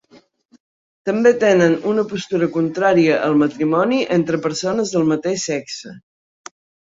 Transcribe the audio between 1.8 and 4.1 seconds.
una postura contrària al matrimoni